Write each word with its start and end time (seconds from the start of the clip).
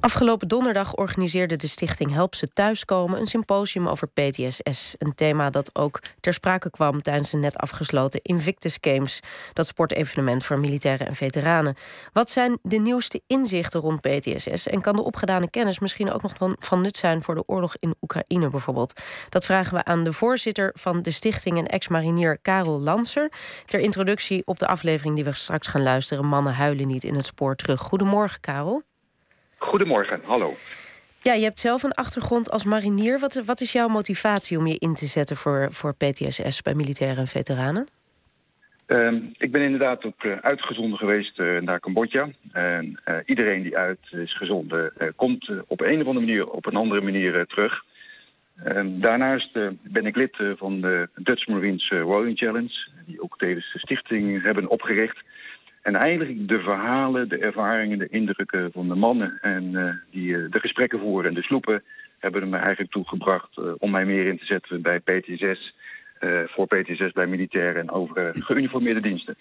Afgelopen 0.00 0.48
donderdag 0.48 0.94
organiseerde 0.94 1.56
de 1.56 1.66
stichting 1.66 2.12
Help 2.12 2.34
ze 2.34 2.52
thuiskomen 2.52 3.20
een 3.20 3.26
symposium 3.26 3.88
over 3.88 4.08
PTSS. 4.08 4.94
Een 4.98 5.14
thema 5.14 5.50
dat 5.50 5.78
ook 5.78 6.00
ter 6.20 6.32
sprake 6.32 6.70
kwam 6.70 7.02
tijdens 7.02 7.30
de 7.30 7.36
net 7.36 7.56
afgesloten 7.56 8.20
Invictus 8.22 8.78
Games, 8.80 9.20
dat 9.52 9.66
sportevenement 9.66 10.44
voor 10.44 10.58
militairen 10.58 11.06
en 11.06 11.14
veteranen. 11.14 11.74
Wat 12.12 12.30
zijn 12.30 12.58
de 12.62 12.76
nieuwste 12.76 13.22
inzichten 13.26 13.80
rond 13.80 14.00
PTSS 14.00 14.66
en 14.66 14.80
kan 14.80 14.96
de 14.96 15.02
opgedane 15.02 15.50
kennis 15.50 15.78
misschien 15.78 16.12
ook 16.12 16.22
nog 16.22 16.56
van, 16.58 16.80
nut 16.80 16.96
zijn 16.96 17.22
voor 17.22 17.34
de 17.34 17.44
oorlog 17.46 17.76
in 17.80 17.94
Oekraïne 18.00 18.50
bijvoorbeeld? 18.50 19.00
Dat 19.28 19.44
vragen 19.44 19.74
we 19.74 19.84
aan 19.84 20.04
de 20.04 20.12
voorzitter 20.12 20.70
van 20.74 21.02
de 21.02 21.10
stichting 21.10 21.58
en 21.58 21.66
ex-marinier 21.66 22.38
Karel 22.38 22.80
Lanser. 22.80 23.32
Ter 23.66 23.80
introductie 23.80 24.42
op 24.44 24.58
de 24.58 24.66
aflevering 24.66 25.14
die 25.14 25.24
we 25.24 25.32
straks 25.32 25.66
gaan 25.66 25.82
luisteren, 25.82 26.26
Mannen 26.26 26.54
huilen 26.54 26.86
niet 26.86 27.04
in 27.04 27.14
het 27.14 27.26
spoor 27.26 27.56
terug. 27.56 27.80
Goedemorgen, 27.80 28.40
Karel. 28.40 28.88
Goedemorgen, 29.60 30.20
hallo. 30.24 30.54
Ja, 31.22 31.32
je 31.32 31.42
hebt 31.42 31.58
zelf 31.58 31.82
een 31.82 31.92
achtergrond 31.92 32.50
als 32.50 32.64
marinier. 32.64 33.18
Wat, 33.18 33.42
wat 33.44 33.60
is 33.60 33.72
jouw 33.72 33.88
motivatie 33.88 34.58
om 34.58 34.66
je 34.66 34.78
in 34.78 34.94
te 34.94 35.06
zetten 35.06 35.36
voor, 35.36 35.68
voor 35.70 35.94
PTSS 35.94 36.62
bij 36.62 36.74
militairen 36.74 37.16
en 37.16 37.26
veteranen? 37.26 37.86
Uh, 38.86 39.12
ik 39.38 39.52
ben 39.52 39.62
inderdaad 39.62 40.04
ook 40.04 40.24
uh, 40.24 40.36
uitgezonden 40.40 40.98
geweest 40.98 41.38
uh, 41.38 41.60
naar 41.60 41.80
Cambodja. 41.80 42.28
En 42.52 43.00
uh, 43.04 43.16
iedereen 43.26 43.62
die 43.62 43.76
uit 43.76 43.98
is 44.10 44.36
gezonden 44.36 44.92
komt 45.16 45.50
op 45.66 45.80
een 45.80 46.00
of 46.00 46.06
andere 46.06 46.26
manier 46.26 46.50
op 46.50 46.66
een 46.66 46.76
andere 46.76 47.00
manier 47.00 47.46
terug. 47.46 47.84
Ehm, 48.64 49.00
daarnaast 49.00 49.58
ben 49.82 50.06
ik 50.06 50.16
lid 50.16 50.36
van 50.56 50.80
de 50.80 51.08
Dutch 51.14 51.46
Marines 51.46 51.88
Rowing 51.88 52.38
Challenge, 52.38 52.88
die 53.06 53.22
ook 53.22 53.38
tijdens 53.38 53.72
de 53.72 53.78
stichting 53.78 54.42
hebben 54.42 54.68
opgericht. 54.68 55.22
En 55.82 55.94
eigenlijk 55.94 56.48
de 56.48 56.60
verhalen, 56.60 57.28
de 57.28 57.38
ervaringen, 57.38 57.98
de 57.98 58.08
indrukken 58.08 58.72
van 58.72 58.88
de 58.88 58.94
mannen... 58.94 59.38
en 59.40 59.64
uh, 59.64 59.94
die 60.10 60.28
uh, 60.28 60.50
de 60.50 60.60
gesprekken 60.60 60.98
voeren 60.98 61.28
en 61.28 61.34
de 61.34 61.42
sloepen... 61.42 61.82
hebben 62.18 62.48
me 62.48 62.56
eigenlijk 62.56 62.90
toegebracht 62.90 63.56
uh, 63.58 63.72
om 63.78 63.90
mij 63.90 64.04
meer 64.04 64.26
in 64.26 64.38
te 64.38 64.44
zetten 64.44 64.82
bij 64.82 65.00
PT6... 65.00 65.78
voor 66.46 66.68
PT6 66.74 67.12
bij 67.12 67.26
militairen 67.26 67.80
en 67.82 67.90
over 67.90 68.34
geuniformeerde 68.48 69.00
diensten. 69.00 69.36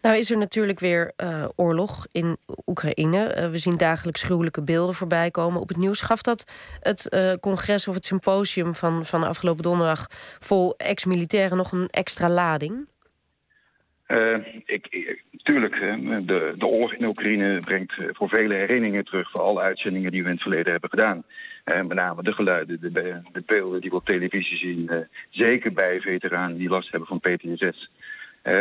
Nou 0.00 0.16
is 0.16 0.30
er 0.30 0.38
natuurlijk 0.38 0.80
weer 0.80 1.12
oorlog 1.56 2.06
in 2.12 2.36
Oekraïne. 2.66 3.48
we 3.50 3.58
zien 3.58 3.76
dagelijks 3.76 4.22
gruwelijke 4.22 4.62
beelden 4.62 4.94
voorbij 4.94 5.30
komen 5.30 5.60
op 5.60 5.68
het 5.68 5.76
nieuws. 5.76 6.00
Gaf 6.00 6.22
dat 6.22 6.52
het 6.80 7.36
congres 7.40 7.88
of 7.88 7.94
het 7.94 8.04
symposium 8.04 8.74
van, 8.74 9.04
van 9.04 9.24
afgelopen 9.24 9.62
donderdag... 9.62 10.06
vol 10.38 10.74
ex-militairen 10.76 11.56
nog 11.56 11.72
een 11.72 11.88
extra 11.90 12.28
lading? 12.28 12.86
Uh, 14.08 14.36
ik, 14.64 15.16
tuurlijk, 15.42 15.74
de, 16.26 16.54
de 16.58 16.66
oorlog 16.66 16.94
in 16.94 17.06
Oekraïne 17.06 17.60
brengt 17.60 17.98
eh, 17.98 18.06
voor 18.12 18.28
vele 18.28 18.54
herinneringen 18.54 19.04
terug... 19.04 19.30
voor 19.30 19.40
alle 19.40 19.60
uitzendingen 19.60 20.10
die 20.10 20.22
we 20.22 20.28
in 20.28 20.34
het 20.34 20.42
verleden 20.42 20.72
hebben 20.72 20.90
gedaan. 20.90 21.24
Uh, 21.64 21.76
met 21.76 21.96
name 21.96 22.22
de 22.22 22.32
geluiden, 22.32 22.80
de, 22.80 22.92
de, 22.92 23.42
beelden 23.46 23.80
die 23.80 23.90
we 23.90 23.96
op 23.96 24.04
televisie 24.04 24.56
zien. 24.56 25.06
Zeker 25.30 25.72
bij 25.72 26.00
veteranen 26.00 26.56
die 26.56 26.68
last 26.68 26.90
hebben 26.90 27.08
van 27.08 27.20
PTSS. 27.20 27.90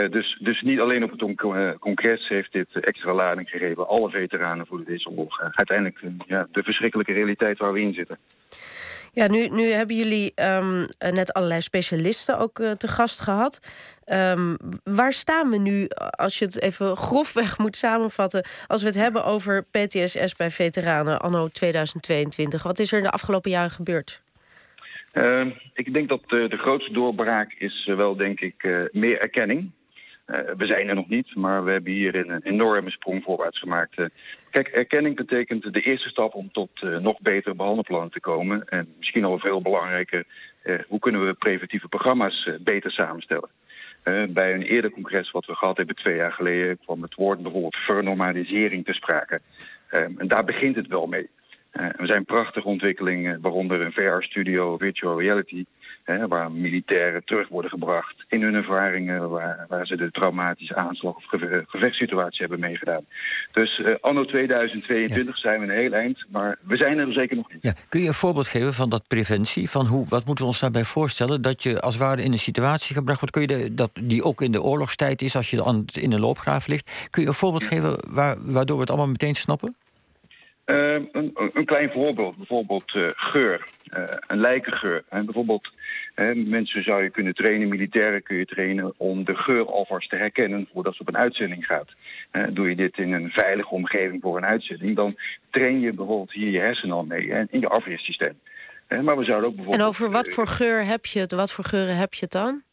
dus, 0.09 0.37
dus 0.41 0.61
niet 0.61 0.79
alleen 0.79 1.03
op 1.03 1.11
het 1.11 1.79
congres 1.79 2.27
heeft 2.27 2.51
dit 2.51 2.67
extra 2.79 3.13
lading 3.13 3.49
gegeven. 3.49 3.87
Alle 3.87 4.09
veteranen 4.09 4.67
voelen 4.67 4.87
deze 4.87 5.09
oorlog. 5.09 5.39
uiteindelijk 5.39 5.99
ja, 6.27 6.47
de 6.51 6.63
verschrikkelijke 6.63 7.13
realiteit 7.13 7.57
waar 7.57 7.73
we 7.73 7.81
in 7.81 7.93
zitten. 7.93 8.17
Ja, 9.15 9.27
nu, 9.27 9.47
nu 9.47 9.71
hebben 9.71 9.95
jullie 9.95 10.33
um, 10.35 10.85
net 10.99 11.33
allerlei 11.33 11.61
specialisten 11.61 12.39
ook 12.39 12.59
uh, 12.59 12.71
te 12.71 12.87
gast 12.87 13.21
gehad. 13.21 13.59
Um, 14.11 14.57
waar 14.83 15.13
staan 15.13 15.49
we 15.49 15.57
nu, 15.57 15.87
als 16.09 16.39
je 16.39 16.45
het 16.45 16.61
even 16.61 16.95
grofweg 16.95 17.57
moet 17.57 17.75
samenvatten... 17.75 18.45
als 18.67 18.81
we 18.81 18.87
het 18.87 18.97
hebben 18.97 19.25
over 19.25 19.63
PTSS 19.63 20.35
bij 20.35 20.49
veteranen 20.49 21.19
anno 21.19 21.47
2022? 21.47 22.63
Wat 22.63 22.79
is 22.79 22.91
er 22.91 22.97
in 22.97 23.03
de 23.03 23.11
afgelopen 23.11 23.51
jaren 23.51 23.71
gebeurd? 23.71 24.21
Uh, 25.13 25.45
ik 25.73 25.93
denk 25.93 26.09
dat 26.09 26.21
de, 26.27 26.47
de 26.49 26.57
grootste 26.57 26.93
doorbraak 26.93 27.53
is 27.57 27.85
wel, 27.85 28.15
denk 28.15 28.39
ik, 28.39 28.87
meer 28.91 29.19
erkenning. 29.19 29.71
Uh, 30.27 30.39
we 30.57 30.65
zijn 30.65 30.89
er 30.89 30.95
nog 30.95 31.07
niet, 31.07 31.35
maar 31.35 31.63
we 31.63 31.71
hebben 31.71 31.91
hier 31.91 32.15
een 32.15 32.41
enorme 32.43 32.89
sprong 32.89 33.23
voorwaarts 33.23 33.59
gemaakt. 33.59 33.97
Uh, 33.97 34.05
kijk, 34.49 34.67
erkenning 34.67 35.15
betekent 35.15 35.73
de 35.73 35.81
eerste 35.81 36.09
stap 36.09 36.33
om 36.33 36.51
tot 36.51 36.69
uh, 36.81 36.97
nog 36.97 37.21
betere 37.21 37.55
behandelplannen 37.55 38.11
te 38.11 38.19
komen. 38.19 38.69
En 38.69 38.93
misschien 38.97 39.23
al 39.23 39.39
veel 39.39 39.61
belangrijker, 39.61 40.25
hoe 40.87 40.99
kunnen 40.99 41.25
we 41.25 41.33
preventieve 41.33 41.87
programma's 41.87 42.49
beter 42.59 42.91
samenstellen. 42.91 43.49
bij 44.29 44.53
een 44.53 44.61
eerder 44.61 44.91
congres 44.91 45.31
wat 45.31 45.45
we 45.45 45.55
gehad 45.55 45.77
hebben 45.77 45.95
twee 45.95 46.15
jaar 46.15 46.31
geleden 46.31 46.77
kwam 46.85 47.01
het 47.01 47.15
woord 47.15 47.41
bijvoorbeeld 47.41 47.75
vernormalisering 47.75 48.85
te 48.85 48.93
sprake. 48.93 49.39
en 49.89 50.27
daar 50.27 50.43
begint 50.43 50.75
het 50.75 50.87
wel 50.87 51.07
mee. 51.07 51.29
er 51.71 52.07
zijn 52.07 52.25
prachtige 52.25 52.67
ontwikkelingen, 52.67 53.41
waaronder 53.41 53.81
een 53.81 53.93
VR-studio, 53.93 54.77
virtual 54.77 55.19
reality 55.19 55.65
Hè, 56.03 56.27
waar 56.27 56.51
militairen 56.51 57.23
terug 57.25 57.47
worden 57.47 57.71
gebracht 57.71 58.25
in 58.27 58.41
hun 58.41 58.53
ervaringen... 58.53 59.29
waar, 59.29 59.65
waar 59.69 59.85
ze 59.85 59.95
de 59.95 60.11
traumatische 60.11 60.75
aanslag 60.75 61.15
of 61.15 61.25
gevechtssituatie 61.67 62.39
hebben 62.39 62.59
meegedaan. 62.59 63.05
Dus 63.51 63.79
uh, 63.79 63.95
anno 64.01 64.25
2022 64.25 65.37
zijn 65.37 65.59
we 65.59 65.65
een 65.65 65.79
heel 65.79 65.93
eind, 65.93 66.25
maar 66.29 66.57
we 66.61 66.77
zijn 66.77 66.97
er 66.97 67.13
zeker 67.13 67.35
nog 67.35 67.53
niet. 67.53 67.63
Ja. 67.63 67.73
Kun 67.89 68.01
je 68.01 68.07
een 68.07 68.13
voorbeeld 68.13 68.47
geven 68.47 68.73
van 68.73 68.89
dat 68.89 69.07
preventie? 69.07 69.69
Van 69.69 69.85
hoe, 69.85 70.05
wat 70.09 70.25
moeten 70.25 70.43
we 70.43 70.49
ons 70.49 70.59
daarbij 70.59 70.83
voorstellen? 70.83 71.41
Dat 71.41 71.63
je 71.63 71.81
als 71.81 71.95
het 71.95 72.03
ware 72.03 72.23
in 72.23 72.31
een 72.31 72.39
situatie 72.39 72.95
gebracht 72.95 73.19
wordt... 73.19 73.35
Kun 73.35 73.41
je 73.41 73.47
de, 73.47 73.73
dat 73.73 73.91
die 74.01 74.23
ook 74.23 74.41
in 74.41 74.51
de 74.51 74.61
oorlogstijd 74.61 75.21
is 75.21 75.35
als 75.35 75.49
je 75.49 75.63
aan, 75.63 75.85
in 75.93 76.11
een 76.11 76.19
loopgraaf 76.19 76.67
ligt... 76.67 77.07
kun 77.09 77.21
je 77.21 77.27
een 77.27 77.33
voorbeeld 77.33 77.63
geven 77.63 78.13
waar, 78.13 78.35
waardoor 78.39 78.75
we 78.75 78.81
het 78.81 78.89
allemaal 78.89 79.07
meteen 79.07 79.35
snappen? 79.35 79.75
Uh, 80.65 80.93
een, 80.93 81.31
een, 81.53 81.65
klein 81.65 81.91
voorbeeld, 81.91 82.37
bijvoorbeeld 82.37 82.95
uh, 82.95 83.07
geur, 83.13 83.63
uh, 83.97 84.03
een 84.27 84.39
lijkengeur. 84.39 85.03
En 85.09 85.25
bijvoorbeeld 85.25 85.71
mensen 86.35 86.83
zou 86.83 87.03
je 87.03 87.09
kunnen 87.09 87.35
trainen, 87.35 87.67
militairen 87.67 88.23
kun 88.23 88.37
je 88.37 88.45
trainen... 88.45 88.93
om 88.97 89.23
de 89.23 89.35
geur 89.35 89.65
alvast 89.71 90.09
te 90.09 90.15
herkennen 90.15 90.67
voordat 90.73 90.95
ze 90.95 91.01
op 91.01 91.07
een 91.07 91.17
uitzending 91.17 91.65
gaat. 91.65 91.89
doe 92.53 92.69
je 92.69 92.75
dit 92.75 92.97
in 92.97 93.13
een 93.13 93.29
veilige 93.29 93.73
omgeving 93.73 94.21
voor 94.21 94.37
een 94.37 94.45
uitzending... 94.45 94.95
dan 94.95 95.13
train 95.49 95.79
je 95.79 95.93
bijvoorbeeld 95.93 96.33
hier 96.33 96.49
je 96.49 96.59
hersenen 96.59 96.95
al 96.95 97.05
mee 97.05 97.31
en 97.31 97.47
in 97.51 97.59
je 97.59 97.67
afweersysteem. 97.67 98.39
maar 98.87 99.17
we 99.17 99.23
zouden 99.23 99.49
ook 99.49 99.55
bijvoorbeeld... 99.55 99.81
En 99.81 99.87
over 99.87 100.11
wat 100.11 100.29
voor 100.29 100.47
geur 100.47 100.85
heb 100.85 101.05
je 101.05 101.19
het? 101.19 101.31
Wat 101.31 101.51
voor 101.51 101.63
geuren 101.63 101.97
heb 101.97 102.13
je 102.13 102.21
het 102.21 102.31
dan? 102.31 102.63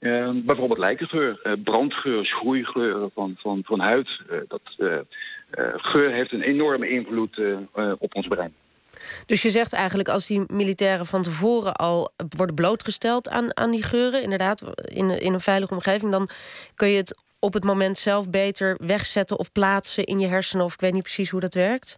Uh, 0.00 0.30
bijvoorbeeld 0.34 0.78
lijkengeur, 0.78 1.40
uh, 1.44 1.52
brandgeur, 1.64 2.24
schroeigeur 2.24 3.08
van, 3.14 3.34
van, 3.38 3.60
van 3.64 3.80
huid. 3.80 4.20
Uh, 4.30 4.38
dat, 4.48 4.60
geur 5.76 6.12
heeft 6.12 6.32
een 6.32 6.42
enorme 6.42 6.88
invloed 6.88 7.40
op 7.98 8.14
ons 8.14 8.26
brein. 8.26 8.54
Dus 9.26 9.42
je 9.42 9.50
zegt 9.50 9.72
eigenlijk 9.72 10.08
als 10.08 10.26
die 10.26 10.44
militairen 10.46 11.06
van 11.06 11.22
tevoren 11.22 11.74
al 11.74 12.10
worden 12.36 12.54
blootgesteld 12.54 13.28
aan, 13.28 13.56
aan 13.56 13.70
die 13.70 13.82
geuren, 13.82 14.22
inderdaad, 14.22 14.62
in, 14.84 15.10
in 15.20 15.34
een 15.34 15.40
veilige 15.40 15.74
omgeving, 15.74 16.12
dan 16.12 16.28
kun 16.74 16.88
je 16.88 16.96
het 16.96 17.22
op 17.38 17.52
het 17.52 17.64
moment 17.64 17.98
zelf 17.98 18.30
beter 18.30 18.76
wegzetten 18.80 19.38
of 19.38 19.52
plaatsen 19.52 20.04
in 20.04 20.20
je 20.20 20.26
hersenen, 20.26 20.64
of 20.64 20.72
ik 20.72 20.80
weet 20.80 20.92
niet 20.92 21.02
precies 21.02 21.30
hoe 21.30 21.40
dat 21.40 21.54
werkt? 21.54 21.96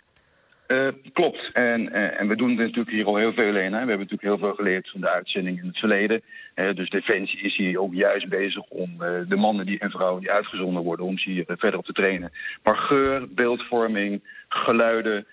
Uh, 0.72 0.88
klopt. 1.12 1.50
En, 1.53 1.81
uh, 1.81 2.20
en 2.20 2.28
we 2.28 2.36
doen 2.36 2.50
er 2.50 2.64
natuurlijk 2.64 2.91
hier 2.91 3.06
al 3.06 3.16
heel 3.16 3.32
veel 3.32 3.56
in. 3.56 3.62
Hè. 3.62 3.70
We 3.70 3.76
hebben 3.76 3.98
natuurlijk 3.98 4.22
heel 4.22 4.38
veel 4.38 4.54
geleerd 4.54 4.91
van 4.91 5.00
de 5.00 5.10
uitzending 5.10 5.58
in 5.60 5.66
het 5.66 5.78
verleden. 5.78 6.22
Uh, 6.54 6.75
dus 6.75 6.91
Defensie 6.91 7.41
is 7.41 7.56
hier 7.56 7.81
ook 7.81 7.94
juist 7.94 8.28
bezig 8.28 8.62
om 8.69 8.98
de 9.28 9.36
mannen 9.36 9.66
die, 9.66 9.78
en 9.78 9.91
vrouwen 9.91 10.20
die 10.20 10.30
uitgezonden 10.30 10.82
worden... 10.82 11.06
om 11.06 11.19
ze 11.19 11.30
hier 11.30 11.44
verder 11.47 11.78
op 11.78 11.84
te 11.84 11.92
trainen. 11.92 12.32
Maar 12.62 12.76
geur, 12.76 13.28
beeldvorming, 13.34 14.22
geluiden... 14.48 15.26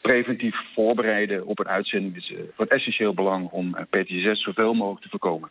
preventief 0.00 0.56
voorbereiden 0.74 1.46
op 1.46 1.58
een 1.58 1.68
uitzending 1.68 2.16
is 2.16 2.34
van 2.54 2.68
essentieel 2.68 3.14
belang 3.14 3.48
om 3.50 3.70
PTSS 3.90 4.42
zoveel 4.42 4.74
mogelijk 4.74 5.02
te 5.02 5.08
voorkomen. 5.08 5.50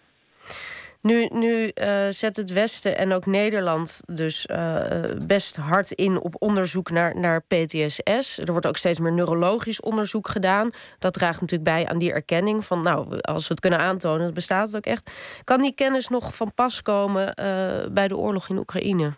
Nu, 1.01 1.27
nu 1.33 1.71
uh, 1.81 2.07
zet 2.09 2.35
het 2.35 2.53
Westen 2.53 2.97
en 2.97 3.11
ook 3.11 3.25
Nederland 3.25 4.01
dus 4.05 4.47
uh, 4.51 4.81
best 5.27 5.55
hard 5.55 5.91
in 5.91 6.21
op 6.21 6.35
onderzoek 6.39 6.91
naar, 6.91 7.19
naar 7.19 7.41
PTSS. 7.41 8.37
Er 8.37 8.51
wordt 8.51 8.67
ook 8.67 8.77
steeds 8.77 8.99
meer 8.99 9.13
neurologisch 9.13 9.81
onderzoek 9.81 10.27
gedaan. 10.27 10.69
Dat 10.99 11.13
draagt 11.13 11.41
natuurlijk 11.41 11.69
bij 11.69 11.87
aan 11.87 11.99
die 11.99 12.13
erkenning 12.13 12.65
van, 12.65 12.83
nou, 12.83 13.19
als 13.21 13.47
we 13.47 13.53
het 13.53 13.59
kunnen 13.59 13.79
aantonen, 13.79 14.25
dat 14.25 14.33
bestaat 14.33 14.67
het 14.67 14.75
ook 14.75 14.93
echt. 14.93 15.39
Kan 15.43 15.61
die 15.61 15.75
kennis 15.75 16.07
nog 16.07 16.35
van 16.35 16.53
pas 16.53 16.81
komen 16.81 17.35
bij 17.93 18.07
de 18.07 18.17
oorlog 18.17 18.49
in 18.49 18.57
Oekraïne? 18.57 19.11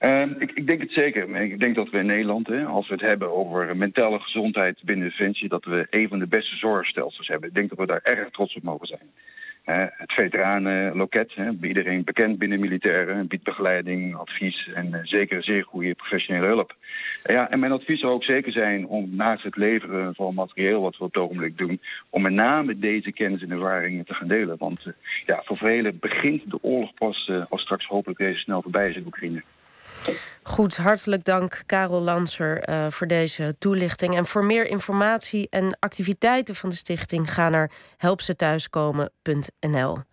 Uh, 0.00 0.22
ik, 0.38 0.50
ik, 0.50 0.66
denk 0.66 0.80
het 0.80 0.92
zeker. 0.92 1.40
Ik 1.40 1.58
denk 1.58 1.74
dat 1.74 1.88
we 1.88 1.98
in 1.98 2.06
Nederland, 2.06 2.46
hè, 2.46 2.64
als 2.64 2.88
we 2.88 2.94
het 2.94 3.02
hebben 3.02 3.34
over 3.34 3.76
mentale 3.76 4.18
gezondheid 4.18 4.82
binnen 4.82 5.08
Defensie, 5.08 5.48
dat 5.48 5.64
we 5.64 5.86
een 5.90 6.08
van 6.08 6.18
de 6.18 6.26
beste 6.26 6.56
zorgstelsels 6.56 7.28
hebben. 7.28 7.48
Ik 7.48 7.54
denk 7.54 7.68
dat 7.68 7.78
we 7.78 7.86
daar 7.86 8.02
erg 8.02 8.30
trots 8.30 8.56
op 8.56 8.62
mogen 8.62 8.86
zijn. 8.86 9.10
Het 9.64 10.12
veteranenloket, 10.12 11.32
iedereen 11.62 12.04
bekend 12.04 12.38
binnen 12.38 12.60
militairen, 12.60 13.26
biedt 13.26 13.44
begeleiding, 13.44 14.16
advies 14.16 14.70
en 14.74 15.00
zeker 15.02 15.44
zeer 15.44 15.64
goede 15.64 15.94
professionele 15.94 16.46
hulp. 16.46 16.74
Ja, 17.24 17.50
en 17.50 17.58
mijn 17.58 17.72
advies 17.72 18.00
zou 18.00 18.12
ook 18.12 18.24
zeker 18.24 18.52
zijn 18.52 18.86
om 18.86 19.16
naast 19.16 19.42
het 19.42 19.56
leveren 19.56 20.14
van 20.14 20.34
materieel 20.34 20.80
wat 20.80 20.96
we 20.96 21.04
op 21.04 21.14
het 21.14 21.22
ogenblik 21.22 21.58
doen, 21.58 21.80
om 22.10 22.22
met 22.22 22.32
name 22.32 22.78
deze 22.78 23.12
kennis 23.12 23.42
en 23.42 23.50
ervaringen 23.50 24.04
te 24.04 24.14
gaan 24.14 24.28
delen. 24.28 24.56
Want 24.58 24.86
ja, 25.26 25.42
voor 25.44 25.56
velen 25.56 25.98
begint 25.98 26.50
de 26.50 26.58
oorlog 26.62 26.94
pas 26.94 27.30
als 27.48 27.60
straks 27.60 27.86
hopelijk 27.86 28.18
deze 28.18 28.38
snel 28.38 28.62
voorbij 28.62 28.88
is 28.88 28.96
in 28.96 29.06
Oekraïne. 29.06 29.42
Goed, 30.42 30.76
hartelijk 30.76 31.24
dank 31.24 31.62
Karel 31.66 32.00
Lanser 32.00 32.68
uh, 32.68 32.86
voor 32.90 33.06
deze 33.06 33.54
toelichting. 33.58 34.16
En 34.16 34.26
voor 34.26 34.44
meer 34.44 34.66
informatie 34.66 35.46
en 35.50 35.76
activiteiten 35.80 36.54
van 36.54 36.68
de 36.68 36.76
stichting 36.76 37.32
ga 37.32 37.48
naar 37.48 37.70
helpzethuiskomen.nl. 37.96 39.94
Dank 39.94 40.06